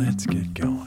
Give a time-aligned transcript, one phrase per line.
[0.00, 0.86] let's get going.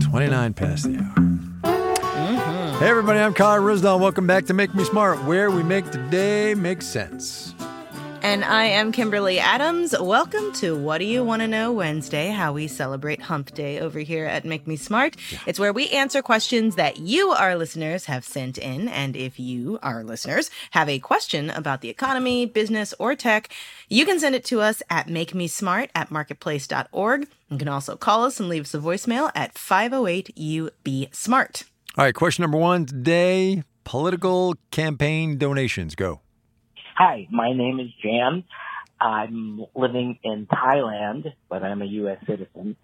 [0.00, 1.14] 29 past the hour.
[1.62, 2.78] Mm-hmm.
[2.78, 3.98] Hey, everybody, I'm Kai Ryssdal.
[4.00, 7.54] Welcome back to Make Me Smart, where we make today make sense.
[8.24, 9.96] And I am Kimberly Adams.
[9.98, 13.98] Welcome to What Do You Want to Know Wednesday, how we celebrate Hump Day over
[13.98, 15.16] here at Make Me Smart.
[15.32, 15.40] Yeah.
[15.44, 18.86] It's where we answer questions that you, our listeners, have sent in.
[18.86, 23.52] And if you, our listeners, have a question about the economy, business, or tech,
[23.88, 27.26] you can send it to us at makemesmart at marketplace.org.
[27.50, 31.64] You can also call us and leave us a voicemail at 508 UB Smart.
[31.98, 35.96] All right, question number one today political campaign donations.
[35.96, 36.20] Go.
[36.94, 38.44] Hi, my name is Jan.
[39.00, 42.18] I'm living in Thailand, but I'm a U.S.
[42.26, 42.76] citizen.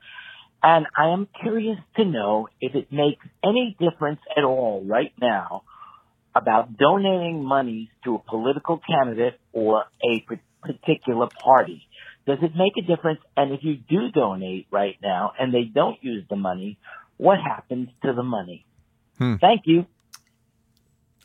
[0.62, 5.62] And I am curious to know if it makes any difference at all right now
[6.34, 10.24] about donating money to a political candidate or a
[10.62, 11.86] particular party.
[12.26, 13.20] Does it make a difference?
[13.36, 16.78] And if you do donate right now and they don't use the money,
[17.18, 18.64] what happens to the money?
[19.18, 19.34] Hmm.
[19.40, 19.86] Thank you.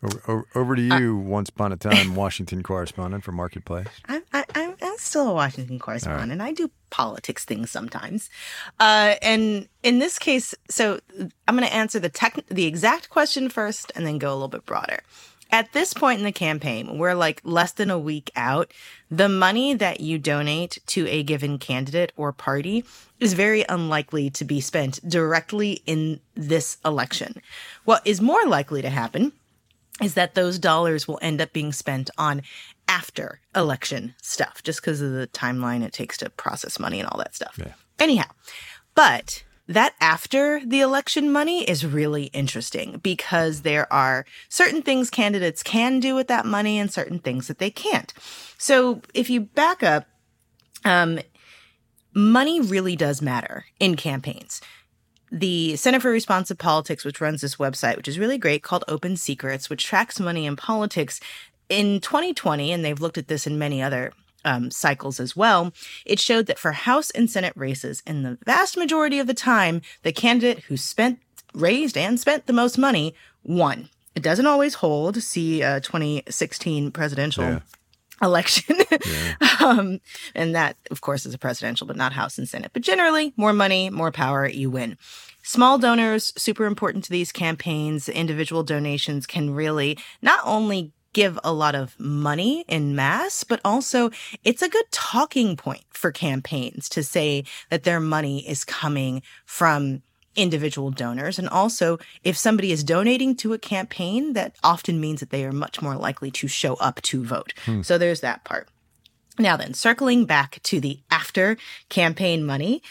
[0.03, 3.87] Over, over to you, uh, once upon a time Washington correspondent for Marketplace.
[4.07, 6.41] I, I, I'm still a Washington correspondent.
[6.41, 6.49] Right.
[6.49, 8.29] I do politics things sometimes.
[8.79, 10.99] Uh, and in this case, so
[11.47, 14.47] I'm going to answer the tech, the exact question first and then go a little
[14.47, 14.99] bit broader.
[15.51, 18.73] At this point in the campaign, we're like less than a week out.
[19.11, 22.83] The money that you donate to a given candidate or party
[23.19, 27.39] is very unlikely to be spent directly in this election.
[27.85, 29.31] What is more likely to happen
[30.01, 32.41] is that those dollars will end up being spent on
[32.87, 37.17] after election stuff, just because of the timeline it takes to process money and all
[37.17, 37.55] that stuff.
[37.57, 37.73] Yeah.
[37.99, 38.29] Anyhow,
[38.95, 45.63] but that after the election money is really interesting because there are certain things candidates
[45.63, 48.13] can do with that money and certain things that they can't.
[48.57, 50.05] So if you back up,
[50.83, 51.19] um,
[52.13, 54.59] money really does matter in campaigns
[55.33, 59.17] the Center for Responsive Politics, which runs this website, which is really great, called Open
[59.17, 61.19] Secrets, which tracks money in politics.
[61.69, 64.13] In 2020, and they've looked at this in many other
[64.45, 65.73] um, cycles as well,
[66.05, 69.81] it showed that for House and Senate races, in the vast majority of the time,
[70.03, 71.19] the candidate who spent,
[71.55, 73.89] raised, and spent the most money won.
[74.13, 75.23] It doesn't always hold.
[75.23, 77.43] See uh, 2016 presidential.
[77.43, 77.59] Yeah
[78.23, 78.77] election.
[78.91, 79.37] Yeah.
[79.61, 79.99] um,
[80.33, 82.71] and that, of course, is a presidential, but not House and Senate.
[82.73, 84.97] But generally, more money, more power, you win.
[85.43, 88.07] Small donors, super important to these campaigns.
[88.07, 94.09] Individual donations can really not only give a lot of money in mass, but also
[94.43, 100.01] it's a good talking point for campaigns to say that their money is coming from
[100.35, 101.39] individual donors.
[101.39, 105.51] And also, if somebody is donating to a campaign, that often means that they are
[105.51, 107.53] much more likely to show up to vote.
[107.65, 107.81] Hmm.
[107.81, 108.69] So there's that part.
[109.39, 111.57] Now then, circling back to the after
[111.89, 112.83] campaign money,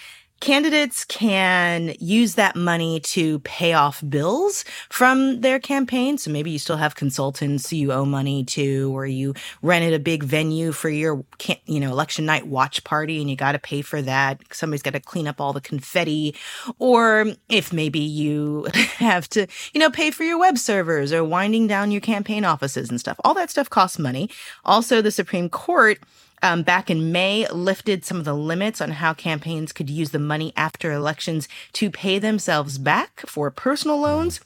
[0.42, 6.18] candidates can use that money to pay off bills from their campaign.
[6.18, 10.24] So maybe you still have consultants you owe money to, or you rented a big
[10.24, 11.24] venue for your,
[11.66, 14.40] you know, election night watch party and you got to pay for that.
[14.50, 16.34] Somebody's got to clean up all the confetti.
[16.80, 18.66] Or if maybe you
[18.96, 22.90] have to, you know, pay for your web servers or winding down your campaign offices
[22.90, 23.16] and stuff.
[23.22, 24.28] All that stuff costs money.
[24.64, 26.00] Also, the Supreme Court
[26.42, 30.18] um, back in May lifted some of the limits on how campaigns could use the
[30.18, 34.40] money after elections to pay themselves back for personal loans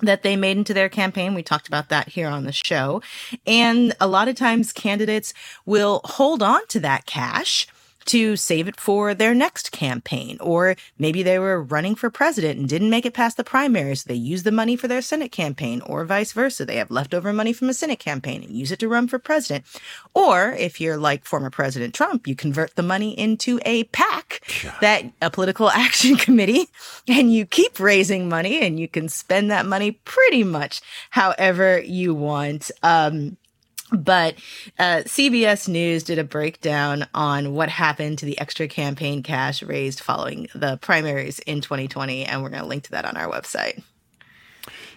[0.00, 1.34] that they made into their campaign.
[1.34, 3.02] We talked about that here on the show.
[3.46, 5.34] And a lot of times candidates
[5.66, 7.66] will hold on to that cash
[8.06, 10.38] to save it for their next campaign.
[10.40, 14.08] Or maybe they were running for president and didn't make it past the primary, so
[14.08, 16.64] they use the money for their Senate campaign, or vice versa.
[16.64, 19.64] They have leftover money from a Senate campaign and use it to run for president.
[20.14, 24.40] Or if you're like former President Trump, you convert the money into a PAC,
[24.80, 26.68] that a political action committee,
[27.08, 30.80] and you keep raising money and you can spend that money pretty much
[31.10, 32.70] however you want.
[32.82, 33.36] Um,
[33.92, 34.34] but
[34.78, 40.00] uh, CBS News did a breakdown on what happened to the extra campaign cash raised
[40.00, 43.82] following the primaries in 2020, and we're going to link to that on our website.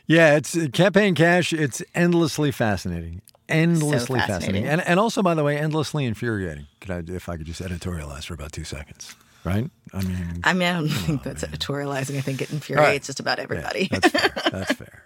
[0.08, 1.52] Yeah, it's campaign cash.
[1.52, 4.64] It's endlessly fascinating, endlessly so fascinating.
[4.64, 6.68] fascinating, and and also, by the way, endlessly infuriating.
[6.80, 9.16] Could I, if I could just editorialize for about two seconds?
[9.44, 9.70] Right?
[9.94, 11.52] I mean, I mean, I don't think on, that's man.
[11.52, 12.18] editorializing.
[12.18, 13.04] I think it infuriates right.
[13.04, 13.90] just about everybody.
[13.92, 14.34] Yeah, that's fair.
[14.52, 15.05] That's fair.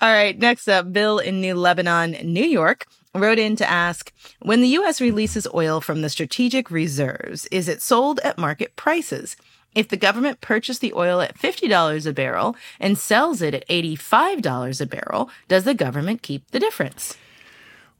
[0.00, 4.60] All right, next up, Bill in New Lebanon, New York wrote in to ask When
[4.60, 5.00] the U.S.
[5.00, 9.36] releases oil from the strategic reserves, is it sold at market prices?
[9.74, 14.80] If the government purchased the oil at $50 a barrel and sells it at $85
[14.80, 17.16] a barrel, does the government keep the difference?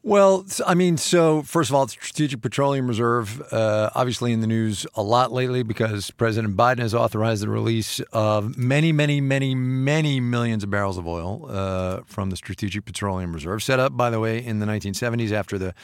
[0.07, 4.47] Well, I mean, so first of all, the Strategic Petroleum Reserve, uh, obviously in the
[4.47, 9.55] news a lot lately because President Biden has authorized the release of many, many, many,
[9.55, 14.11] many millions of barrels of oil uh, from the Strategic Petroleum Reserve, set up, by
[14.11, 15.75] the way, in the 1970s after the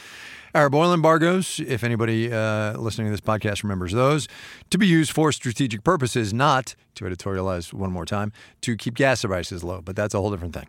[0.55, 4.29] Arab oil embargoes, if anybody uh, listening to this podcast remembers those,
[4.69, 9.25] to be used for strategic purposes, not to editorialize one more time, to keep gas
[9.25, 9.81] prices low.
[9.81, 10.67] But that's a whole different thing.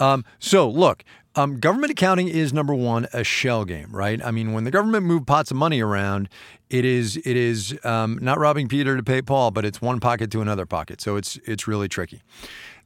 [0.00, 1.04] Um, so, look,
[1.38, 4.20] um, government accounting is number one a shell game, right?
[4.24, 6.28] I mean, when the government move pots of money around,
[6.68, 10.32] it is it is um, not robbing Peter to pay Paul, but it's one pocket
[10.32, 11.00] to another pocket.
[11.00, 12.22] So it's it's really tricky.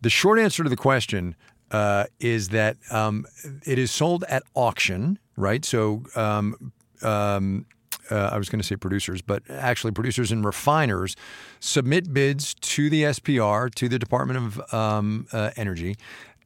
[0.03, 1.35] The short answer to the question
[1.71, 3.25] uh, is that um,
[3.65, 5.65] it is sold at auction, right?
[5.65, 6.03] So.
[6.15, 6.73] Um,
[7.03, 7.67] um,
[8.11, 11.17] uh, I was going to say producers, but actually producers and refiners
[11.61, 15.97] submit bids to the SPR, to the Department of um, uh, Energy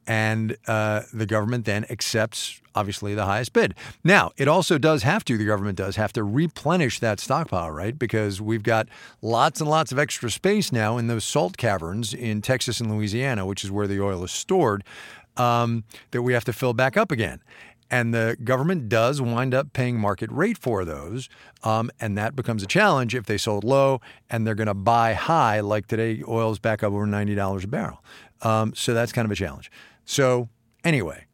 [0.06, 3.75] and uh, the government then accepts obviously the highest bid.
[4.05, 7.99] Now, it also does have to, the government does have to replenish that stockpile, right?
[7.99, 8.87] Because we've got
[9.23, 13.47] lots and lots of extra space now in those salt caverns in Texas and Louisiana,
[13.47, 14.85] which is where the oil is stored,
[15.37, 17.41] um, that we have to fill back up again.
[17.91, 21.29] And the government does wind up paying market rate for those.
[21.62, 25.15] Um, and that becomes a challenge if they sold low and they're going to buy
[25.15, 28.03] high, like today, oil's back up over $90 a barrel.
[28.43, 29.71] Um, so that's kind of a challenge.
[30.05, 30.49] So,
[30.85, 31.27] anyway,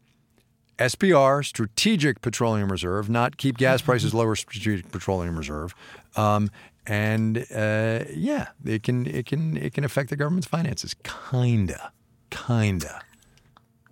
[0.78, 5.75] SPR, Strategic Petroleum Reserve, not keep gas prices lower, Strategic Petroleum Reserve.
[6.16, 6.50] Um,
[6.87, 11.93] and uh, yeah, it can it can it can affect the government's finances, kinda,
[12.31, 13.02] kinda.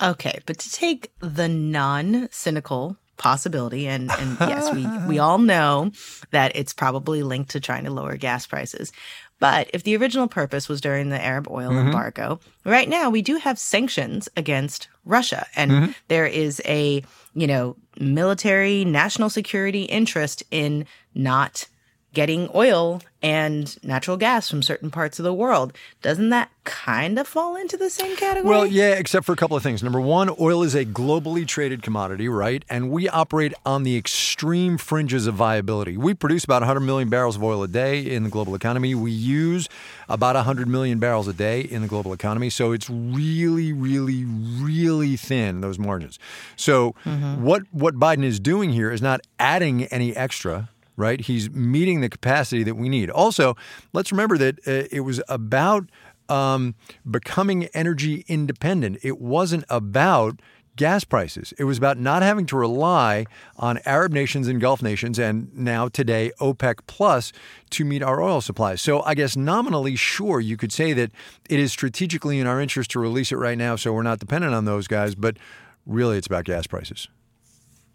[0.02, 5.92] Okay, but to take the non-cynical possibility, and and yes, we we all know
[6.30, 8.92] that it's probably linked to trying to lower gas prices.
[9.40, 11.86] But if the original purpose was during the Arab oil mm-hmm.
[11.86, 15.46] embargo, right now we do have sanctions against Russia.
[15.56, 15.92] And mm-hmm.
[16.08, 17.02] there is a,
[17.34, 21.66] you know, military national security interest in not
[22.12, 25.72] getting oil and natural gas from certain parts of the world.
[26.02, 28.48] Doesn't that kind of fall into the same category?
[28.48, 29.82] Well, yeah, except for a couple of things.
[29.82, 32.64] Number one, oil is a globally traded commodity, right?
[32.70, 35.96] And we operate on the extreme fringes of viability.
[35.96, 38.94] We produce about 100 million barrels of oil a day in the global economy.
[38.94, 39.68] We use
[40.08, 42.50] about 100 million barrels a day in the global economy.
[42.50, 46.18] So it's really, really, really thin, those margins.
[46.56, 47.42] So mm-hmm.
[47.44, 51.20] what, what Biden is doing here is not adding any extra right?
[51.20, 53.10] He's meeting the capacity that we need.
[53.10, 53.56] Also,
[53.92, 55.88] let's remember that uh, it was about
[56.28, 56.74] um,
[57.10, 58.98] becoming energy independent.
[59.02, 60.40] It wasn't about
[60.76, 61.52] gas prices.
[61.58, 63.26] It was about not having to rely
[63.58, 67.32] on Arab nations and Gulf nations and now today OPEC plus
[67.70, 68.80] to meet our oil supplies.
[68.80, 71.10] So I guess nominally, sure, you could say that
[71.50, 74.54] it is strategically in our interest to release it right now so we're not dependent
[74.54, 75.36] on those guys, but
[75.84, 77.08] really it's about gas prices.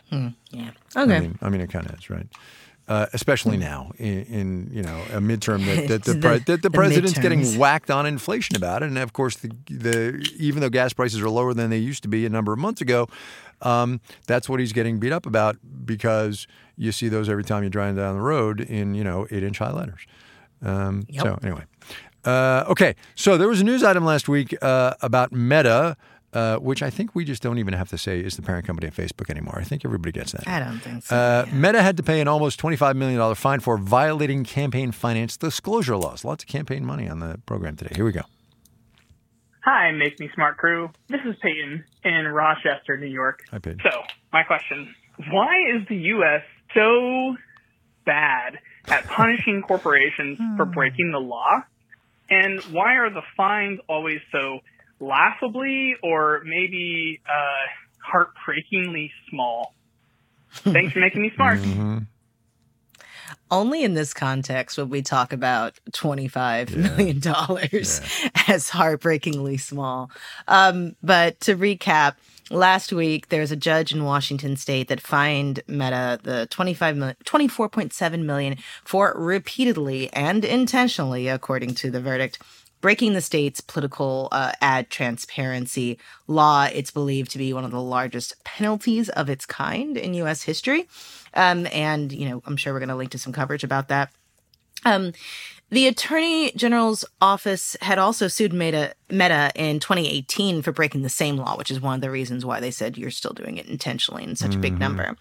[0.10, 0.30] Hmm.
[0.51, 0.72] Yeah.
[0.96, 1.16] Okay.
[1.16, 2.28] I mean, I mean it kind of is, right?
[2.88, 6.58] Uh, especially now in, in, you know a midterm that, that the, the, that the,
[6.58, 7.22] the president's midterms.
[7.24, 11.20] getting whacked on inflation about it, and of course the, the even though gas prices
[11.20, 13.08] are lower than they used to be a number of months ago,
[13.64, 16.46] um, that's what he's getting beat up about because
[16.78, 19.58] you see those every time you're driving down the road in you know eight inch
[19.58, 20.06] highlighters.
[20.62, 21.24] Um, yep.
[21.24, 21.64] So anyway,
[22.24, 22.96] uh, okay.
[23.16, 25.98] So there was a news item last week uh, about Meta
[26.36, 28.88] uh, which I think we just don't even have to say is the parent company
[28.88, 29.58] of Facebook anymore.
[29.58, 30.48] I think everybody gets that.
[30.48, 31.16] I don't think so.
[31.16, 31.54] Uh, yeah.
[31.54, 36.26] Meta had to pay an almost $25 million fine for violating campaign finance disclosure laws.
[36.26, 37.96] Lots of campaign money on the program today.
[37.96, 38.24] Here we go.
[39.63, 40.92] Hi, Make Me Smart crew.
[41.08, 43.44] This is Peyton in Rochester, New York.
[43.50, 43.80] Hi, Peyton.
[43.89, 44.01] So,
[44.32, 44.94] my question
[45.32, 46.44] Why is the U.S.
[46.74, 47.36] so
[48.06, 51.63] bad at punishing corporations for breaking the law?
[52.30, 54.60] And why are the fines always so
[55.00, 57.68] laughably or maybe uh,
[58.00, 59.74] heartbreakingly small.
[60.52, 61.60] Thanks for making me smart.
[61.66, 61.98] Mm-hmm.
[63.52, 66.78] Only in this context would we talk about twenty-five yeah.
[66.78, 68.30] million dollars yeah.
[68.48, 70.10] as heartbreakingly small.
[70.48, 72.16] Um, but to recap,
[72.50, 78.24] last week there's a judge in Washington state that fined Meta the 25 million, 24.7
[78.24, 82.40] million for repeatedly and intentionally, according to the verdict,
[82.86, 86.65] breaking the state's political uh, ad transparency law.
[86.72, 90.44] It's believed to be one of the largest penalties of its kind in U.S.
[90.44, 90.88] history.
[91.34, 94.12] Um, and, you know, I'm sure we're going to link to some coverage about that.
[94.86, 95.13] Um,
[95.72, 101.38] the Attorney General's office had also sued Meta, Meta in 2018 for breaking the same
[101.38, 104.24] law, which is one of the reasons why they said you're still doing it intentionally
[104.24, 104.60] in such mm-hmm.
[104.60, 104.82] a big mm-hmm.
[104.82, 105.18] number.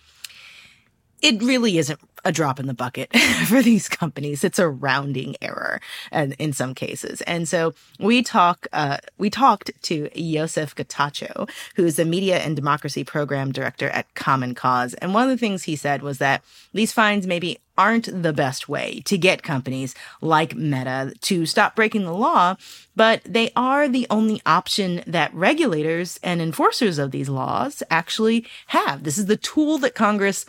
[1.25, 3.16] It really isn't a drop in the bucket
[3.49, 4.45] for these companies.
[4.45, 5.81] It's a rounding error
[6.12, 7.23] and in some cases.
[7.23, 13.04] And so we talk, uh, we talked to Yosef Getachew, who's the media and democracy
[13.04, 14.93] program director at Common Cause.
[14.95, 18.69] And one of the things he said was that these fines maybe aren't the best
[18.69, 22.54] way to get companies like Meta to stop breaking the law,
[22.95, 29.02] but they are the only option that regulators and enforcers of these laws actually have.
[29.02, 30.47] This is the tool that Congress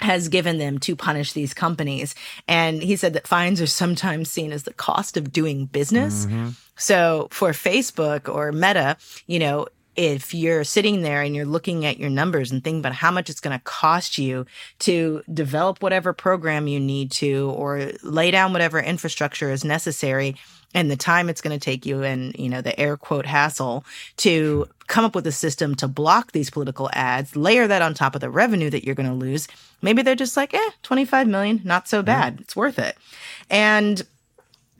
[0.00, 2.14] has given them to punish these companies.
[2.48, 6.26] And he said that fines are sometimes seen as the cost of doing business.
[6.26, 6.50] Mm-hmm.
[6.76, 8.96] So for Facebook or Meta,
[9.26, 12.94] you know, if you're sitting there and you're looking at your numbers and thinking about
[12.94, 14.46] how much it's going to cost you
[14.80, 20.36] to develop whatever program you need to or lay down whatever infrastructure is necessary
[20.74, 23.84] and the time it's going to take you and you know the air quote hassle
[24.16, 28.14] to come up with a system to block these political ads layer that on top
[28.14, 29.48] of the revenue that you're going to lose
[29.80, 32.40] maybe they're just like eh 25 million not so bad.
[32.40, 32.96] It's worth it.
[33.50, 34.02] And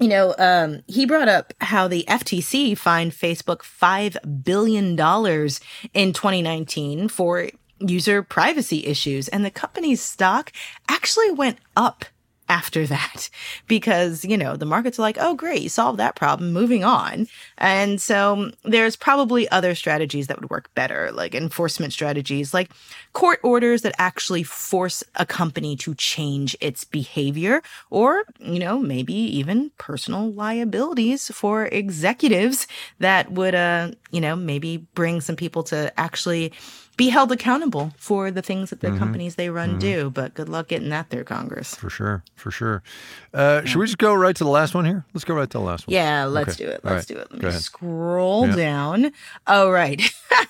[0.02, 7.08] you know, um, he brought up how the FTC fined Facebook $5 billion in 2019
[7.08, 10.52] for user privacy issues, and the company's stock
[10.88, 12.04] actually went up
[12.52, 13.30] after that
[13.66, 17.26] because, you know, the markets are like, oh, great, you solved that problem, moving on.
[17.59, 22.71] And so there's probably other strategies that would work better, like enforcement strategies, like
[23.14, 29.14] court orders that actually force a company to change its behavior, or, you know, maybe
[29.14, 32.66] even personal liabilities for executives
[32.99, 36.52] that would, uh, you know, maybe bring some people to actually
[37.02, 38.99] be held accountable for the things that the mm-hmm.
[38.99, 39.78] companies they run mm-hmm.
[39.80, 40.11] do.
[40.11, 41.75] But good luck getting that through Congress.
[41.75, 42.85] For sure, for sure.
[43.35, 43.64] Uh, yeah.
[43.64, 45.04] Should we just go right to the last one here?
[45.12, 45.94] Let's go right to the last one.
[45.94, 46.64] Yeah, let's okay.
[46.64, 46.85] do it.
[46.85, 47.16] Let's right.
[47.16, 47.32] do it.
[47.32, 47.62] Let go me ahead.
[47.62, 48.56] scroll yeah.
[48.56, 49.12] down.
[49.49, 50.00] Oh, right.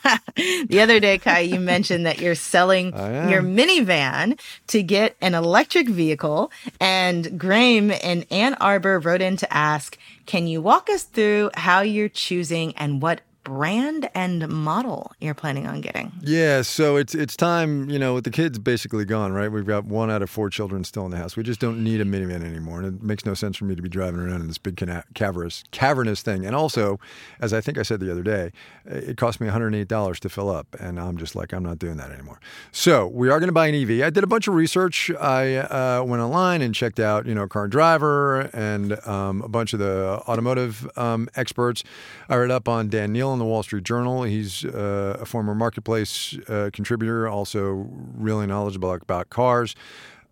[0.37, 5.89] the other day, Kai, you mentioned that you're selling your minivan to get an electric
[5.89, 11.51] vehicle, and Graham in Ann Arbor wrote in to ask, "Can you walk us through
[11.55, 16.13] how you're choosing and what brand and model you're planning on getting?
[16.21, 19.51] Yeah, so it's it's time, you know, with the kids basically gone, right?
[19.51, 21.37] We've got one out of four children still in the house.
[21.37, 22.81] We just don't need a minivan anymore.
[22.81, 24.77] And it makes no sense for me to be driving around in this big
[25.15, 26.47] cavernous cavernous thing.
[26.47, 27.01] And also,
[27.41, 28.53] as I think I said the other day,
[28.85, 32.11] it cost me $108 to fill up, and I'm just like I'm not doing that
[32.11, 32.41] anymore.
[32.71, 34.05] So, we are going to buy an EV.
[34.05, 35.11] I did a bunch of research.
[35.21, 39.49] I uh, went online and checked out, you know, Car and Driver and um, a
[39.49, 41.85] bunch of the automotive um, experts.
[42.29, 44.23] I read up on Dan Neil in the Wall Street Journal.
[44.23, 49.75] He's uh, a former marketplace uh, contributor, also really knowledgeable about cars,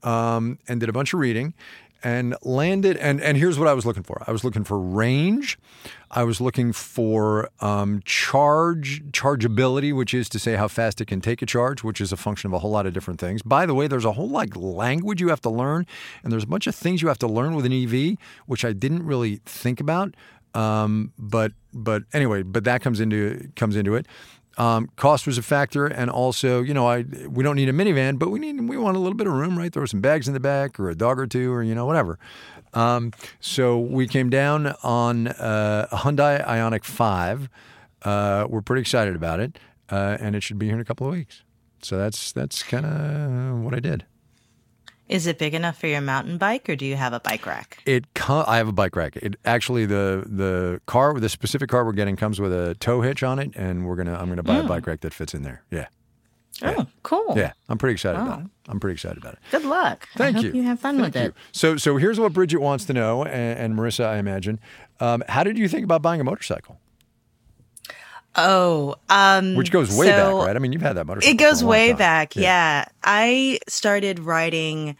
[0.02, 1.54] um, and did a bunch of reading
[2.02, 2.96] and landed.
[2.96, 5.58] And, and here's what I was looking for I was looking for range.
[6.10, 11.20] I was looking for um, charge chargeability, which is to say how fast it can
[11.20, 13.42] take a charge, which is a function of a whole lot of different things.
[13.42, 15.86] By the way, there's a whole like language you have to learn,
[16.22, 18.16] and there's a bunch of things you have to learn with an EV,
[18.46, 20.14] which I didn't really think about.
[20.54, 24.06] Um, but but anyway, but that comes into comes into it.
[24.58, 28.18] Um, cost was a factor, and also, you know, I we don't need a minivan,
[28.18, 29.72] but we need we want a little bit of room, right?
[29.72, 32.18] Throw some bags in the back, or a dog or two, or you know, whatever.
[32.74, 37.48] Um, so we came down on uh, a Hyundai Ioniq Five.
[38.02, 41.06] Uh, we're pretty excited about it, uh, and it should be here in a couple
[41.06, 41.42] of weeks.
[41.82, 44.04] So that's that's kind of what I did.
[45.10, 47.82] Is it big enough for your mountain bike, or do you have a bike rack?
[47.84, 49.16] It I have a bike rack.
[49.16, 53.24] It actually the the car the specific car we're getting comes with a tow hitch
[53.24, 54.64] on it, and we're gonna I'm gonna buy mm.
[54.64, 55.64] a bike rack that fits in there.
[55.68, 55.88] Yeah.
[56.62, 56.84] Oh, yeah.
[57.02, 57.34] cool.
[57.36, 58.22] Yeah, I'm pretty excited oh.
[58.22, 58.46] about it.
[58.68, 59.38] I'm pretty excited about it.
[59.50, 60.08] Good luck.
[60.16, 60.52] Thank I you.
[60.52, 61.28] you have fun Thank with you.
[61.28, 61.34] it.
[61.52, 64.60] So, so here's what Bridget wants to know, and, and Marissa, I imagine.
[65.00, 66.78] Um, how did you think about buying a motorcycle?
[68.36, 70.56] Oh, um, which goes way so back, right?
[70.56, 71.34] I mean, you've had that motorcycle.
[71.34, 71.98] It goes way time.
[71.98, 72.36] back.
[72.36, 72.42] Yeah.
[72.42, 72.84] yeah.
[73.02, 74.96] I started riding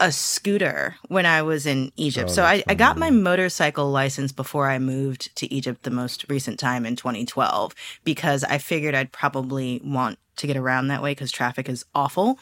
[0.00, 2.30] a scooter when I was in Egypt.
[2.30, 6.24] Oh, so I, I, got my motorcycle license before I moved to Egypt the most
[6.28, 7.74] recent time in 2012
[8.04, 12.38] because I figured I'd probably want to get around that way because traffic is awful.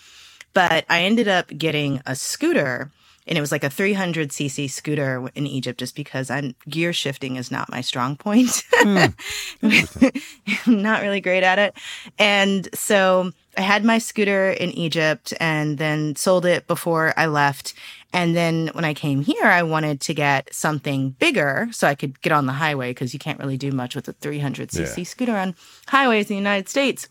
[0.52, 2.90] But I ended up getting a scooter
[3.26, 7.50] and it was like a 300cc scooter in Egypt just because I'm gear shifting is
[7.50, 8.62] not my strong point.
[8.72, 9.14] Mm.
[10.66, 11.76] I'm not really great at it.
[12.18, 17.74] And so I had my scooter in Egypt and then sold it before I left.
[18.12, 22.20] And then when I came here, I wanted to get something bigger so I could
[22.20, 25.04] get on the highway because you can't really do much with a 300cc yeah.
[25.04, 25.54] scooter on
[25.88, 27.08] highways in the United States.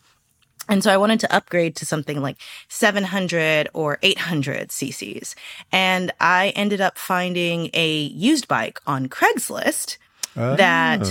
[0.67, 2.37] And so I wanted to upgrade to something like
[2.69, 5.35] 700 or 800 cc's.
[5.71, 9.97] And I ended up finding a used bike on Craigslist
[10.35, 10.55] oh.
[10.55, 11.07] that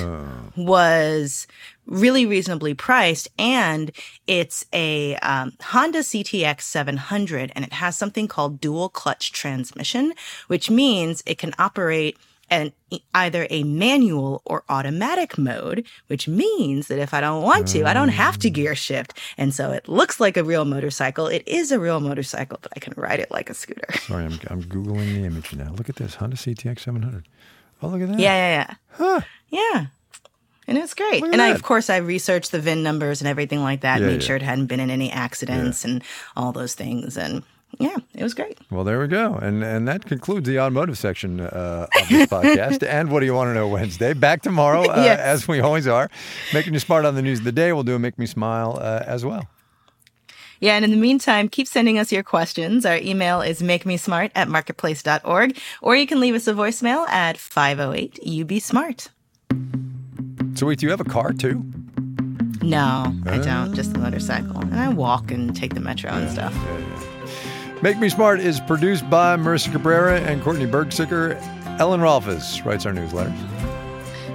[0.56, 1.46] was
[1.87, 3.28] really reasonably priced.
[3.38, 3.92] And
[4.26, 10.14] it's a um, Honda CTX 700 and it has something called dual clutch transmission,
[10.49, 12.16] which means it can operate
[12.51, 12.73] and
[13.15, 17.93] either a manual or automatic mode, which means that if I don't want to, I
[17.93, 19.19] don't have to gear shift.
[19.37, 21.27] And so it looks like a real motorcycle.
[21.27, 23.93] It is a real motorcycle, but I can ride it like a scooter.
[24.07, 25.73] Sorry, I'm, I'm Googling the image now.
[25.73, 27.27] Look at this Honda CTX 700.
[27.83, 28.19] Oh, look at that.
[28.19, 28.75] Yeah, yeah, yeah.
[28.91, 29.21] Huh.
[29.49, 29.87] Yeah.
[30.67, 31.23] And it's great.
[31.23, 34.23] And I, of course, I researched the VIN numbers and everything like that, yeah, made
[34.23, 34.27] yeah.
[34.27, 35.91] sure it hadn't been in any accidents yeah.
[35.91, 36.05] and
[36.37, 37.19] all those things.
[37.19, 37.43] And
[37.78, 38.59] yeah, it was great.
[38.71, 39.35] Well, there we go.
[39.35, 42.83] And and that concludes the automotive section uh, of this podcast.
[42.88, 44.12] and what do you want to know Wednesday?
[44.12, 45.21] Back tomorrow, uh, yes.
[45.21, 46.11] as we always are,
[46.52, 47.73] making you smart on the news of the day.
[47.73, 49.49] We'll do a make me smile uh, as well.
[50.61, 52.87] Yeah, and in the meantime, keep sending us your questions.
[52.87, 58.21] Our email is makemesmart at marketplace.org, or you can leave us a voicemail at 508
[58.26, 59.11] UB Smart.
[60.54, 61.62] So, wait, do you have a car too?
[62.62, 63.75] No, I don't.
[63.75, 64.59] Just a motorcycle.
[64.59, 66.54] And I walk and take the metro yeah, and stuff.
[66.54, 67.13] Yeah, yeah.
[67.85, 71.37] Make Me Smart is produced by Marissa Cabrera and Courtney Bergsieker.
[71.79, 73.37] Ellen Rolfes writes our newsletters.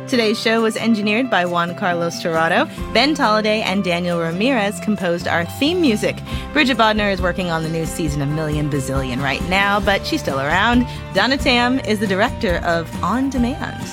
[0.07, 2.65] Today's show was engineered by Juan Carlos Torrado.
[2.93, 6.15] Ben Tolliday and Daniel Ramirez composed our theme music.
[6.53, 10.21] Bridget Bodnar is working on the new season of Million Bazillion right now, but she's
[10.21, 10.85] still around.
[11.15, 13.83] Donna Tam is the director of On Demand.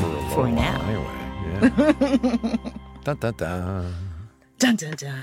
[0.00, 0.80] For, For now.
[0.84, 2.56] Anyway, yeah.
[3.02, 3.94] dun, dun, dun.
[4.60, 5.22] Dun, dun, dun.